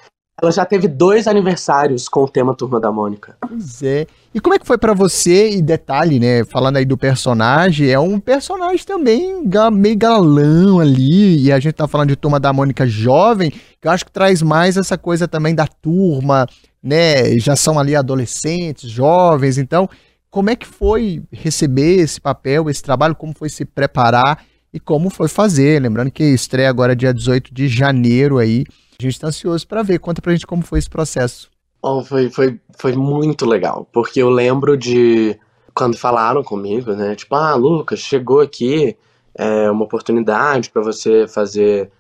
ela 0.40 0.50
já 0.50 0.64
teve 0.64 0.88
dois 0.88 1.26
aniversários 1.26 2.08
com 2.08 2.24
o 2.24 2.28
tema 2.28 2.54
Turma 2.54 2.80
da 2.80 2.90
Mônica. 2.90 3.36
Pois 3.40 3.82
é. 3.82 4.06
E 4.34 4.40
como 4.40 4.54
é 4.54 4.58
que 4.58 4.66
foi 4.66 4.78
para 4.78 4.94
você? 4.94 5.50
E 5.50 5.62
detalhe, 5.62 6.18
né? 6.18 6.44
Falando 6.44 6.78
aí 6.78 6.84
do 6.84 6.96
personagem, 6.96 7.90
é 7.90 7.98
um 7.98 8.18
personagem 8.18 8.84
também 8.84 9.44
meio 9.72 9.96
galão 9.96 10.80
ali. 10.80 11.44
E 11.44 11.52
a 11.52 11.60
gente 11.60 11.74
tá 11.74 11.86
falando 11.86 12.08
de 12.08 12.16
Turma 12.16 12.40
da 12.40 12.52
Mônica 12.52 12.86
jovem, 12.86 13.50
que 13.50 13.86
eu 13.86 13.90
acho 13.90 14.06
que 14.06 14.12
traz 14.12 14.40
mais 14.40 14.76
essa 14.76 14.96
coisa 14.96 15.28
também 15.28 15.54
da 15.54 15.66
turma, 15.66 16.46
né? 16.82 17.38
Já 17.38 17.54
são 17.54 17.78
ali 17.78 17.94
adolescentes, 17.94 18.90
jovens. 18.90 19.58
Então, 19.58 19.88
como 20.30 20.48
é 20.48 20.56
que 20.56 20.66
foi 20.66 21.22
receber 21.30 22.00
esse 22.00 22.20
papel, 22.20 22.70
esse 22.70 22.82
trabalho? 22.82 23.14
Como 23.14 23.34
foi 23.36 23.48
se 23.48 23.64
preparar? 23.64 24.44
e 24.72 24.80
como 24.80 25.10
foi 25.10 25.28
fazer. 25.28 25.80
Lembrando 25.82 26.10
que 26.10 26.24
estreia 26.24 26.70
agora 26.70 26.96
dia 26.96 27.12
18 27.12 27.52
de 27.52 27.68
janeiro 27.68 28.38
aí. 28.38 28.64
A 29.02 29.10
gente 29.10 29.14
está 29.14 29.26
ansioso 29.28 29.66
para 29.66 29.82
ver. 29.82 29.98
Conta 29.98 30.22
pra 30.22 30.32
gente 30.32 30.46
como 30.46 30.62
foi 30.62 30.78
esse 30.78 30.88
processo. 30.88 31.50
Oh, 31.82 32.04
foi, 32.04 32.30
foi, 32.30 32.60
foi 32.78 32.92
muito 32.92 33.44
legal, 33.44 33.88
porque 33.92 34.22
eu 34.22 34.30
lembro 34.30 34.76
de 34.76 35.36
quando 35.74 35.98
falaram 35.98 36.44
comigo, 36.44 36.92
né? 36.92 37.16
Tipo, 37.16 37.34
ah, 37.34 37.56
Lucas, 37.56 37.98
chegou 37.98 38.40
aqui 38.40 38.96
é, 39.34 39.68
uma 39.68 39.84
oportunidade 39.84 40.70
para 40.70 40.80
você 40.80 41.26
fazer 41.26 41.90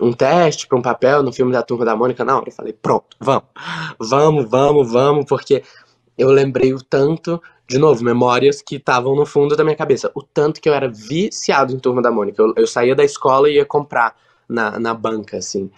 um 0.00 0.12
teste 0.12 0.66
para 0.66 0.76
um 0.76 0.82
papel 0.82 1.22
no 1.22 1.32
filme 1.32 1.52
da 1.52 1.62
Turma 1.62 1.84
da 1.84 1.94
Mônica. 1.94 2.24
Não, 2.24 2.42
eu 2.44 2.50
falei, 2.50 2.72
pronto, 2.72 3.16
vamos, 3.20 3.44
vamos, 4.00 4.50
vamos, 4.50 4.92
vamos, 4.92 5.24
porque 5.26 5.62
eu 6.18 6.30
lembrei 6.30 6.74
o 6.74 6.82
tanto, 6.82 7.40
de 7.68 7.78
novo, 7.78 8.02
memórias 8.02 8.60
que 8.60 8.76
estavam 8.76 9.14
no 9.14 9.24
fundo 9.24 9.54
da 9.54 9.62
minha 9.62 9.76
cabeça, 9.76 10.10
o 10.12 10.22
tanto 10.22 10.60
que 10.60 10.68
eu 10.68 10.74
era 10.74 10.88
viciado 10.88 11.72
em 11.72 11.78
Turma 11.78 12.02
da 12.02 12.10
Mônica. 12.10 12.42
Eu, 12.42 12.52
eu 12.56 12.66
saía 12.66 12.96
da 12.96 13.04
escola 13.04 13.48
e 13.48 13.54
ia 13.54 13.64
comprar 13.64 14.16
na, 14.48 14.80
na 14.80 14.92
banca, 14.92 15.36
assim. 15.36 15.70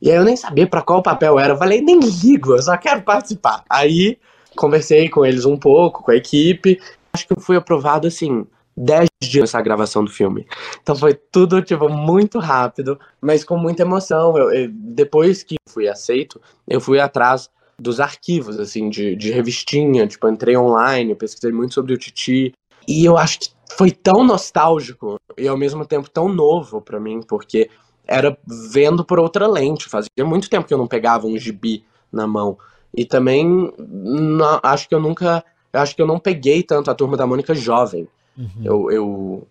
E 0.00 0.10
aí 0.10 0.16
eu 0.16 0.24
nem 0.24 0.36
sabia 0.36 0.66
para 0.66 0.82
qual 0.82 1.02
papel 1.02 1.38
era. 1.38 1.54
Eu 1.54 1.58
falei, 1.58 1.80
nem 1.80 1.98
ligo, 1.98 2.54
eu 2.54 2.62
só 2.62 2.76
quero 2.76 3.02
participar. 3.02 3.64
Aí 3.68 4.18
conversei 4.56 5.08
com 5.08 5.24
eles 5.24 5.44
um 5.44 5.56
pouco, 5.56 6.02
com 6.02 6.10
a 6.10 6.16
equipe. 6.16 6.80
Acho 7.12 7.26
que 7.26 7.32
eu 7.32 7.40
fui 7.40 7.56
aprovado 7.56 8.06
assim, 8.06 8.46
10 8.76 9.08
dias 9.22 9.42
nessa 9.42 9.60
gravação 9.60 10.04
do 10.04 10.10
filme. 10.10 10.46
Então 10.80 10.94
foi 10.94 11.14
tudo, 11.14 11.60
tipo, 11.62 11.88
muito 11.88 12.38
rápido, 12.38 12.98
mas 13.20 13.44
com 13.44 13.56
muita 13.56 13.82
emoção. 13.82 14.36
Eu, 14.36 14.52
eu, 14.52 14.68
depois 14.72 15.42
que 15.42 15.56
fui 15.68 15.88
aceito, 15.88 16.40
eu 16.66 16.80
fui 16.80 17.00
atrás 17.00 17.50
dos 17.78 18.00
arquivos, 18.00 18.58
assim, 18.58 18.88
de, 18.88 19.14
de 19.14 19.30
revistinha, 19.30 20.06
tipo, 20.06 20.28
entrei 20.28 20.56
online, 20.56 21.14
pesquisei 21.14 21.52
muito 21.52 21.74
sobre 21.74 21.92
o 21.92 21.98
Titi. 21.98 22.52
E 22.86 23.04
eu 23.04 23.16
acho 23.16 23.40
que 23.40 23.48
foi 23.76 23.90
tão 23.90 24.24
nostálgico 24.24 25.16
e 25.36 25.46
ao 25.46 25.56
mesmo 25.56 25.84
tempo 25.84 26.08
tão 26.08 26.28
novo 26.28 26.80
para 26.80 26.98
mim, 26.98 27.20
porque 27.22 27.70
era 28.08 28.36
vendo 28.46 29.04
por 29.04 29.20
outra 29.20 29.46
lente. 29.46 29.88
Fazia 29.88 30.24
muito 30.24 30.48
tempo 30.48 30.66
que 30.66 30.72
eu 30.72 30.78
não 30.78 30.86
pegava 30.86 31.26
um 31.26 31.36
gibi 31.36 31.84
na 32.10 32.26
mão. 32.26 32.56
E 32.96 33.04
também 33.04 33.70
não, 33.78 34.58
acho 34.62 34.88
que 34.88 34.94
eu 34.94 35.00
nunca. 35.00 35.44
Acho 35.70 35.94
que 35.94 36.00
eu 36.00 36.06
não 36.06 36.18
peguei 36.18 36.62
tanto 36.62 36.90
a 36.90 36.94
turma 36.94 37.16
da 37.16 37.26
Mônica 37.26 37.54
jovem. 37.54 38.08
Uhum. 38.36 38.48
Eu, 38.64 38.90
eu, 38.90 39.48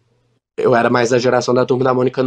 eu 0.57 0.75
era 0.75 0.89
mais 0.89 1.11
da 1.11 1.19
geração 1.19 1.53
da 1.53 1.65
turma 1.65 1.83
da 1.83 1.93
Mônica. 1.93 2.23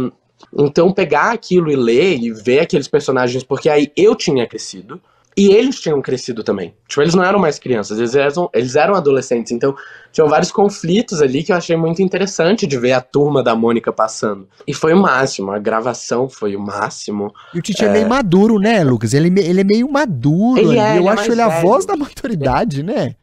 Então, 0.57 0.91
pegar 0.93 1.31
aquilo 1.31 1.69
e 1.69 1.75
ler 1.75 2.17
e 2.17 2.31
ver 2.31 2.61
aqueles 2.61 2.87
personagens, 2.87 3.43
porque 3.43 3.69
aí 3.69 3.91
eu 3.95 4.15
tinha 4.15 4.47
crescido. 4.47 4.99
E 5.35 5.49
eles 5.53 5.79
tinham 5.79 6.01
crescido 6.01 6.43
também. 6.43 6.73
Tipo, 6.87 7.01
eles 7.01 7.15
não 7.15 7.23
eram 7.23 7.39
mais 7.39 7.57
crianças, 7.57 7.97
eles 7.97 8.15
eram, 8.15 8.49
eles 8.53 8.75
eram 8.75 8.95
adolescentes. 8.95 9.51
Então, 9.51 9.73
tinham 10.11 10.27
vários 10.27 10.51
conflitos 10.51 11.21
ali 11.21 11.41
que 11.41 11.53
eu 11.53 11.55
achei 11.55 11.75
muito 11.77 12.01
interessante 12.01 12.67
de 12.67 12.77
ver 12.77 12.91
a 12.91 13.01
turma 13.01 13.41
da 13.41 13.55
Mônica 13.55 13.93
passando. 13.93 14.47
E 14.67 14.73
foi 14.73 14.93
o 14.93 14.97
máximo, 14.97 15.51
a 15.51 15.59
gravação 15.59 16.27
foi 16.27 16.55
o 16.55 16.59
máximo. 16.59 17.33
E 17.53 17.59
o 17.59 17.61
Titi 17.61 17.85
é, 17.85 17.87
é 17.87 17.91
meio 17.91 18.09
maduro, 18.09 18.59
né, 18.59 18.83
Lucas? 18.83 19.13
Ele, 19.13 19.27
ele 19.39 19.61
é 19.61 19.63
meio 19.63 19.89
maduro. 19.89 20.59
Ele 20.59 20.77
é, 20.77 20.97
eu 20.97 20.97
ele 20.97 21.07
é 21.07 21.11
acho 21.11 21.23
é 21.23 21.27
ele 21.27 21.35
velho. 21.35 21.51
a 21.51 21.61
voz 21.61 21.85
da 21.85 21.95
maturidade, 21.95 22.83
né? 22.83 23.15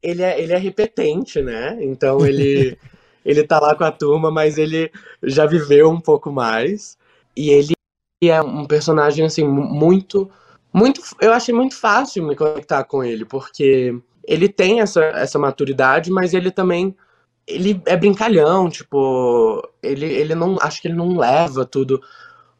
Ele 0.00 0.22
é, 0.22 0.40
ele 0.40 0.52
é 0.52 0.58
repetente, 0.58 1.42
né? 1.42 1.76
Então 1.80 2.24
ele, 2.24 2.78
ele 3.26 3.42
tá 3.42 3.58
lá 3.58 3.74
com 3.74 3.82
a 3.82 3.90
turma, 3.90 4.30
mas 4.30 4.58
ele 4.58 4.92
já 5.24 5.44
viveu 5.44 5.90
um 5.90 6.00
pouco 6.00 6.30
mais. 6.30 6.96
E 7.36 7.50
ele 7.50 7.74
é 8.22 8.40
um 8.40 8.64
personagem, 8.64 9.24
assim, 9.24 9.44
muito 9.44 10.30
muito, 10.78 11.02
eu 11.20 11.32
achei 11.32 11.54
muito 11.54 11.76
fácil 11.76 12.26
me 12.26 12.36
conectar 12.36 12.84
com 12.84 13.02
ele, 13.02 13.24
porque 13.24 13.94
ele 14.24 14.48
tem 14.48 14.80
essa, 14.80 15.02
essa 15.02 15.38
maturidade, 15.38 16.10
mas 16.10 16.34
ele 16.34 16.50
também 16.50 16.94
ele 17.46 17.80
é 17.86 17.96
brincalhão, 17.96 18.68
tipo, 18.68 19.66
ele, 19.82 20.04
ele 20.04 20.34
não, 20.34 20.58
acho 20.60 20.82
que 20.82 20.88
ele 20.88 20.96
não 20.96 21.16
leva 21.16 21.64
tudo 21.64 22.00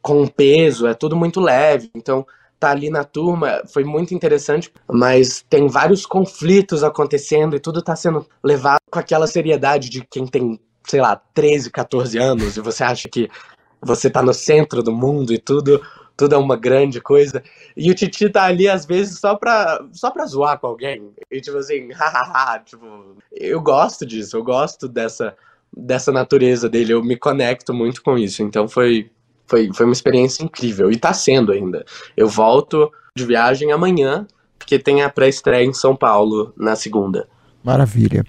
com 0.01 0.25
peso, 0.27 0.87
é 0.87 0.93
tudo 0.95 1.15
muito 1.15 1.39
leve, 1.39 1.91
então 1.95 2.25
tá 2.59 2.71
ali 2.71 2.89
na 2.89 3.03
turma 3.03 3.61
foi 3.71 3.83
muito 3.85 4.13
interessante, 4.13 4.71
mas 4.91 5.45
tem 5.49 5.67
vários 5.67 6.05
conflitos 6.05 6.83
acontecendo 6.83 7.55
e 7.55 7.59
tudo 7.59 7.81
tá 7.81 7.95
sendo 7.95 8.25
levado 8.43 8.81
com 8.91 8.99
aquela 8.99 9.27
seriedade 9.27 9.89
de 9.89 10.05
quem 10.09 10.27
tem, 10.27 10.59
sei 10.85 10.99
lá, 10.99 11.15
13, 11.33 11.71
14 11.71 12.17
anos 12.17 12.57
e 12.57 12.61
você 12.61 12.83
acha 12.83 13.07
que 13.07 13.29
você 13.81 14.09
tá 14.09 14.21
no 14.21 14.33
centro 14.33 14.83
do 14.83 14.91
mundo 14.91 15.31
e 15.31 15.37
tudo 15.37 15.81
tudo 16.19 16.35
é 16.35 16.37
uma 16.37 16.57
grande 16.57 16.99
coisa. 16.99 17.41
E 17.77 17.89
o 17.89 17.95
Titi 17.95 18.29
tá 18.29 18.43
ali, 18.43 18.67
às 18.67 18.85
vezes, 18.85 19.19
só 19.19 19.35
pra, 19.35 19.81
só 19.93 20.11
pra 20.11 20.25
zoar 20.25 20.59
com 20.59 20.67
alguém. 20.67 21.11
E 21.31 21.39
tipo 21.39 21.55
assim, 21.57 21.89
hahaha, 21.95 22.59
tipo, 22.59 22.85
eu 23.31 23.61
gosto 23.61 24.05
disso, 24.05 24.35
eu 24.35 24.43
gosto 24.43 24.89
dessa, 24.89 25.33
dessa 25.75 26.11
natureza 26.11 26.67
dele, 26.67 26.91
eu 26.91 27.01
me 27.01 27.15
conecto 27.15 27.73
muito 27.73 28.03
com 28.03 28.17
isso. 28.17 28.43
Então 28.43 28.67
foi, 28.67 29.09
foi, 29.47 29.69
foi 29.73 29.85
uma 29.85 29.93
experiência 29.93 30.43
incrível. 30.43 30.91
E 30.91 30.97
tá 30.97 31.13
sendo 31.13 31.53
ainda. 31.53 31.85
Eu 32.17 32.27
volto 32.27 32.91
de 33.15 33.25
viagem 33.25 33.71
amanhã, 33.71 34.27
porque 34.57 34.77
tem 34.77 35.01
a 35.01 35.09
pré-estreia 35.09 35.63
em 35.63 35.73
São 35.73 35.95
Paulo 35.95 36.53
na 36.57 36.75
segunda. 36.75 37.29
Maravilha. 37.63 38.25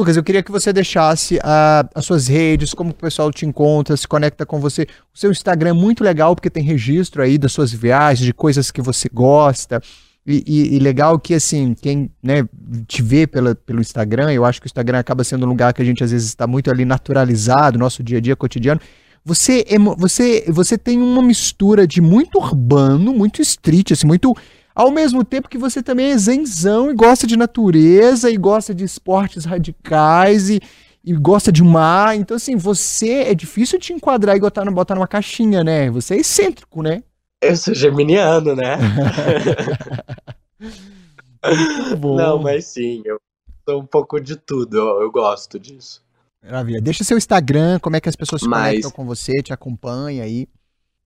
Lucas, 0.00 0.16
eu 0.16 0.22
queria 0.24 0.42
que 0.42 0.50
você 0.50 0.72
deixasse 0.72 1.36
uh, 1.36 1.86
as 1.94 2.06
suas 2.06 2.26
redes, 2.26 2.72
como 2.72 2.88
o 2.88 2.94
pessoal 2.94 3.30
te 3.30 3.44
encontra, 3.44 3.94
se 3.98 4.08
conecta 4.08 4.46
com 4.46 4.58
você. 4.58 4.86
O 5.14 5.18
seu 5.18 5.30
Instagram 5.30 5.70
é 5.70 5.72
muito 5.74 6.02
legal 6.02 6.34
porque 6.34 6.48
tem 6.48 6.62
registro 6.62 7.22
aí 7.22 7.36
das 7.36 7.52
suas 7.52 7.70
viagens, 7.70 8.24
de 8.24 8.32
coisas 8.32 8.70
que 8.70 8.80
você 8.80 9.10
gosta. 9.12 9.78
E, 10.26 10.42
e, 10.46 10.76
e 10.76 10.78
legal 10.78 11.18
que, 11.18 11.34
assim, 11.34 11.74
quem 11.74 12.10
né, 12.22 12.48
te 12.86 13.02
vê 13.02 13.26
pela, 13.26 13.54
pelo 13.54 13.82
Instagram, 13.82 14.32
eu 14.32 14.42
acho 14.46 14.58
que 14.58 14.66
o 14.66 14.68
Instagram 14.68 15.00
acaba 15.00 15.22
sendo 15.22 15.44
um 15.44 15.50
lugar 15.50 15.74
que 15.74 15.82
a 15.82 15.84
gente 15.84 16.02
às 16.02 16.12
vezes 16.12 16.28
está 16.28 16.46
muito 16.46 16.70
ali 16.70 16.86
naturalizado, 16.86 17.78
nosso 17.78 18.02
dia 18.02 18.16
a 18.16 18.20
dia 18.22 18.34
cotidiano. 18.34 18.80
Você, 19.22 19.66
você, 19.98 20.46
você 20.48 20.78
tem 20.78 20.98
uma 20.98 21.20
mistura 21.20 21.86
de 21.86 22.00
muito 22.00 22.38
urbano, 22.38 23.12
muito 23.12 23.42
street, 23.42 23.92
assim, 23.92 24.06
muito 24.06 24.34
ao 24.74 24.90
mesmo 24.90 25.24
tempo 25.24 25.48
que 25.48 25.58
você 25.58 25.82
também 25.82 26.12
é 26.12 26.18
zenzão 26.18 26.90
e 26.90 26.94
gosta 26.94 27.26
de 27.26 27.36
natureza 27.36 28.30
e 28.30 28.36
gosta 28.36 28.74
de 28.74 28.84
esportes 28.84 29.44
radicais 29.44 30.48
e, 30.50 30.60
e 31.04 31.12
gosta 31.12 31.50
de 31.50 31.62
mar. 31.62 32.16
Então, 32.16 32.36
assim, 32.36 32.56
você 32.56 33.24
é 33.24 33.34
difícil 33.34 33.78
te 33.78 33.92
enquadrar 33.92 34.36
e 34.36 34.40
botar, 34.40 34.64
botar 34.70 34.94
numa 34.94 35.08
caixinha, 35.08 35.64
né? 35.64 35.90
Você 35.90 36.14
é 36.14 36.18
excêntrico, 36.18 36.82
né? 36.82 37.02
Eu 37.42 37.56
sou 37.56 37.74
geminiano, 37.74 38.54
né? 38.54 38.76
Não, 42.00 42.38
mas 42.38 42.66
sim, 42.66 43.02
eu 43.04 43.18
sou 43.66 43.80
um 43.80 43.86
pouco 43.86 44.20
de 44.20 44.36
tudo, 44.36 44.76
eu, 44.76 45.02
eu 45.02 45.10
gosto 45.10 45.58
disso. 45.58 46.02
Maravilha. 46.42 46.80
Deixa 46.80 47.04
seu 47.04 47.16
Instagram, 47.16 47.78
como 47.78 47.96
é 47.96 48.00
que 48.00 48.08
as 48.08 48.16
pessoas 48.16 48.42
se 48.42 48.48
mas... 48.48 48.68
conectam 48.68 48.90
com 48.90 49.04
você, 49.06 49.42
te 49.42 49.52
acompanham 49.52 50.24
aí. 50.24 50.46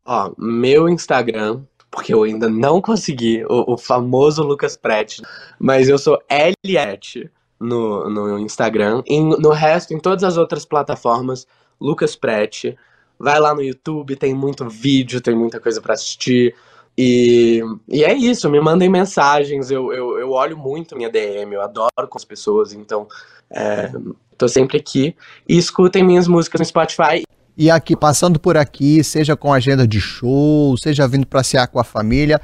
Ó, 0.05 0.33
meu 0.37 0.89
Instagram 0.89 1.63
porque 1.95 2.13
eu 2.13 2.25
ainda 2.25 2.49
não 2.49 2.81
consegui 2.83 3.45
o, 3.49 3.75
o 3.75 3.79
famoso 3.79 4.43
Lucas 4.43 4.77
Prete, 4.77 5.23
mas 5.59 5.89
eu 5.89 5.97
sou 5.97 6.21
Eliette 6.29 7.31
no, 7.59 8.11
no 8.11 8.39
Instagram. 8.39 9.03
E 9.07 9.21
no 9.21 9.51
resto, 9.51 9.95
em 9.95 10.01
todas 10.01 10.25
as 10.25 10.37
outras 10.37 10.65
plataformas, 10.65 11.47
Lucas 11.81 12.17
Prete. 12.17 12.77
Vai 13.17 13.39
lá 13.39 13.55
no 13.55 13.63
YouTube, 13.63 14.17
tem 14.17 14.35
muito 14.35 14.69
vídeo, 14.69 15.21
tem 15.21 15.37
muita 15.37 15.61
coisa 15.61 15.81
para 15.81 15.95
assistir. 15.95 16.55
E, 16.99 17.63
e 17.89 18.05
é 18.05 18.13
isso, 18.13 18.51
me 18.51 18.61
mandem 18.61 18.89
mensagens, 18.89 19.71
eu, 19.71 19.93
eu, 19.93 20.19
eu 20.19 20.31
olho 20.31 20.57
muito 20.57 20.97
minha 20.97 21.11
DM, 21.11 21.55
eu 21.55 21.63
adoro 21.63 22.09
com 22.09 22.19
as 22.19 22.25
pessoas, 22.25 22.73
então 22.73 23.09
é, 23.51 23.91
tô 24.37 24.49
sempre 24.49 24.79
aqui. 24.79 25.17
E 25.49 25.57
escutem 25.57 26.05
minhas 26.05 26.29
músicas 26.29 26.61
no 26.61 26.65
Spotify 26.65 27.24
e 27.57 27.71
aqui, 27.71 27.97
passando 27.97 28.39
por 28.39 28.57
aqui, 28.57 29.03
seja 29.05 29.37
com 29.37 29.53
agenda 29.53 29.87
de 29.87 30.01
show, 30.01 30.77
seja 30.77 31.07
vindo 31.07 31.27
passear 31.27 31.67
com 31.69 31.79
a 31.79 31.85
família, 31.85 32.41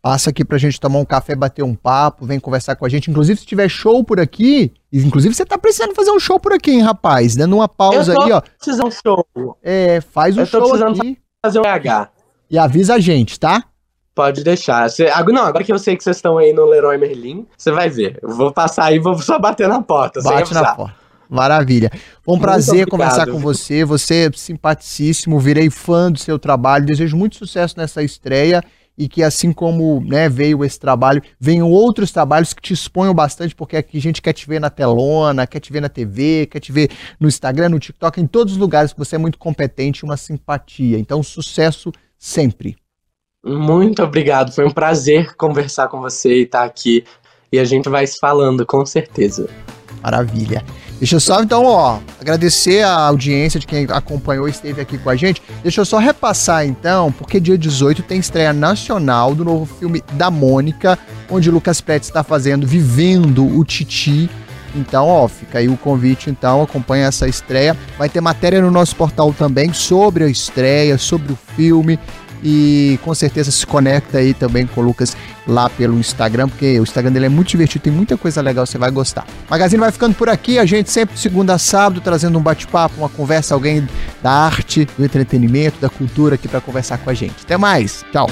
passa 0.00 0.30
aqui 0.30 0.44
pra 0.44 0.58
gente 0.58 0.80
tomar 0.80 0.98
um 0.98 1.04
café, 1.04 1.34
bater 1.34 1.62
um 1.62 1.74
papo, 1.74 2.26
vem 2.26 2.38
conversar 2.40 2.76
com 2.76 2.84
a 2.84 2.88
gente. 2.88 3.10
Inclusive, 3.10 3.40
se 3.40 3.46
tiver 3.46 3.68
show 3.68 4.04
por 4.04 4.20
aqui, 4.20 4.72
inclusive 4.92 5.34
você 5.34 5.44
tá 5.44 5.56
precisando 5.58 5.94
fazer 5.94 6.10
um 6.10 6.20
show 6.20 6.38
por 6.38 6.52
aqui, 6.52 6.72
hein, 6.72 6.82
rapaz? 6.82 7.34
Dando 7.36 7.56
uma 7.56 7.68
pausa 7.68 8.12
aí, 8.12 8.32
ó. 8.32 8.40
Precisando 8.40 8.88
um 8.88 8.90
show. 8.90 9.26
É, 9.62 10.00
faz 10.00 10.36
um 10.36 10.40
Eu 10.40 10.46
show 10.46 10.74
aqui. 10.84 11.18
fazer 11.44 11.58
um 11.58 11.62
PH. 11.62 12.10
E 12.50 12.58
avisa 12.58 12.94
a 12.94 13.00
gente, 13.00 13.40
tá? 13.40 13.64
Pode 14.14 14.44
deixar. 14.44 14.88
Cê, 14.90 15.10
não, 15.28 15.42
agora 15.44 15.64
que 15.64 15.72
eu 15.72 15.78
sei 15.78 15.96
que 15.96 16.04
vocês 16.04 16.16
estão 16.16 16.38
aí 16.38 16.52
no 16.52 16.64
Leroy 16.66 16.96
Merlin, 16.96 17.46
você 17.56 17.72
vai 17.72 17.88
ver. 17.88 18.18
Eu 18.22 18.30
vou 18.30 18.52
passar 18.52 18.84
aí, 18.84 18.98
vou 18.98 19.18
só 19.18 19.38
bater 19.38 19.68
na 19.68 19.82
porta. 19.82 20.22
Bate 20.22 20.54
na 20.54 20.74
porta. 20.74 21.03
Maravilha. 21.34 21.90
Foi 22.22 22.36
um 22.36 22.38
prazer 22.38 22.86
conversar 22.86 23.26
com 23.26 23.38
você. 23.38 23.84
Você 23.84 24.26
é 24.26 24.30
simpaticíssimo, 24.34 25.40
virei 25.40 25.68
fã 25.68 26.10
do 26.10 26.18
seu 26.18 26.38
trabalho. 26.38 26.86
Desejo 26.86 27.16
muito 27.16 27.36
sucesso 27.36 27.74
nessa 27.76 28.02
estreia 28.02 28.62
e 28.96 29.08
que 29.08 29.22
assim 29.22 29.52
como 29.52 30.00
né, 30.00 30.28
veio 30.28 30.64
esse 30.64 30.78
trabalho, 30.78 31.22
venham 31.38 31.70
outros 31.70 32.12
trabalhos 32.12 32.52
que 32.52 32.62
te 32.62 32.72
exponham 32.72 33.12
bastante, 33.12 33.54
porque 33.54 33.76
aqui 33.76 33.98
a 33.98 34.00
gente 34.00 34.22
quer 34.22 34.32
te 34.32 34.46
ver 34.46 34.60
na 34.60 34.70
telona, 34.70 35.46
quer 35.46 35.60
te 35.60 35.72
ver 35.72 35.80
na 35.80 35.88
TV, 35.88 36.46
quer 36.46 36.60
te 36.60 36.70
ver 36.70 36.90
no 37.18 37.26
Instagram, 37.26 37.70
no 37.70 37.78
TikTok, 37.78 38.20
em 38.20 38.26
todos 38.26 38.52
os 38.52 38.58
lugares 38.58 38.92
que 38.92 38.98
você 38.98 39.16
é 39.16 39.18
muito 39.18 39.38
competente, 39.38 40.04
uma 40.04 40.16
simpatia. 40.16 40.98
Então, 40.98 41.22
sucesso 41.22 41.90
sempre. 42.16 42.76
Muito 43.44 44.02
obrigado, 44.02 44.52
foi 44.52 44.64
um 44.64 44.70
prazer 44.70 45.34
conversar 45.34 45.88
com 45.88 46.00
você 46.00 46.38
e 46.38 46.42
estar 46.42 46.62
aqui. 46.62 47.04
E 47.52 47.58
a 47.58 47.64
gente 47.64 47.88
vai 47.88 48.06
se 48.06 48.18
falando, 48.18 48.64
com 48.64 48.84
certeza. 48.86 49.48
Maravilha. 50.04 50.62
Deixa 50.98 51.16
eu 51.16 51.20
só, 51.20 51.42
então, 51.42 51.64
ó, 51.64 51.98
agradecer 52.20 52.82
a 52.82 52.92
audiência 52.92 53.58
de 53.58 53.66
quem 53.66 53.86
acompanhou 53.90 54.46
e 54.46 54.50
esteve 54.50 54.82
aqui 54.82 54.98
com 54.98 55.08
a 55.08 55.16
gente. 55.16 55.42
Deixa 55.62 55.80
eu 55.80 55.84
só 55.84 55.98
repassar, 55.98 56.66
então, 56.66 57.10
porque 57.10 57.40
dia 57.40 57.56
18 57.56 58.02
tem 58.02 58.20
estreia 58.20 58.52
nacional 58.52 59.34
do 59.34 59.44
novo 59.44 59.64
filme 59.64 60.04
da 60.12 60.30
Mônica, 60.30 60.98
onde 61.30 61.50
Lucas 61.50 61.80
Pérez 61.80 62.06
está 62.06 62.22
fazendo 62.22 62.66
Vivendo 62.66 63.46
o 63.46 63.64
Titi. 63.64 64.28
Então, 64.74 65.08
ó, 65.08 65.26
fica 65.26 65.58
aí 65.58 65.68
o 65.68 65.76
convite, 65.76 66.28
então, 66.28 66.62
acompanha 66.62 67.06
essa 67.06 67.26
estreia. 67.26 67.74
Vai 67.96 68.10
ter 68.10 68.20
matéria 68.20 68.60
no 68.60 68.70
nosso 68.70 68.94
portal 68.94 69.32
também 69.32 69.72
sobre 69.72 70.24
a 70.24 70.28
estreia, 70.28 70.98
sobre 70.98 71.32
o 71.32 71.38
filme 71.56 71.98
e 72.44 72.98
com 73.02 73.14
certeza 73.14 73.50
se 73.50 73.66
conecta 73.66 74.18
aí 74.18 74.34
também 74.34 74.66
com 74.66 74.82
o 74.82 74.84
Lucas 74.84 75.16
lá 75.46 75.70
pelo 75.70 75.98
Instagram, 75.98 76.48
porque 76.48 76.78
o 76.78 76.82
Instagram 76.82 77.10
dele 77.12 77.26
é 77.26 77.28
muito 77.30 77.48
divertido, 77.48 77.84
tem 77.84 77.92
muita 77.92 78.16
coisa 78.16 78.42
legal, 78.42 78.66
você 78.66 78.76
vai 78.76 78.90
gostar. 78.90 79.26
O 79.48 79.50
Magazine 79.50 79.80
vai 79.80 79.90
ficando 79.90 80.14
por 80.14 80.28
aqui, 80.28 80.58
a 80.58 80.66
gente 80.66 80.90
sempre 80.90 81.18
segunda 81.18 81.54
a 81.54 81.58
sábado 81.58 82.00
trazendo 82.00 82.38
um 82.38 82.42
bate-papo, 82.42 82.96
uma 82.98 83.08
conversa, 83.08 83.54
alguém 83.54 83.88
da 84.22 84.30
arte, 84.30 84.86
do 84.96 85.04
entretenimento, 85.04 85.80
da 85.80 85.88
cultura 85.88 86.34
aqui 86.34 86.46
para 86.46 86.60
conversar 86.60 86.98
com 86.98 87.08
a 87.08 87.14
gente. 87.14 87.36
Até 87.42 87.56
mais, 87.56 88.04
tchau. 88.12 88.28